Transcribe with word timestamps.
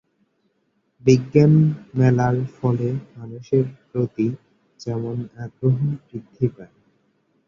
বিজ্ঞান 1.05 1.53
মেলার 1.97 2.35
ফলে 2.57 2.87
মানুষের 3.15 3.65
এর 3.65 3.87
প্রতি 3.89 4.27
যেমন 4.79 5.15
আগ্রহ 5.43 5.75
বৃদ্ধি 6.05 6.47
পায়। 6.55 6.73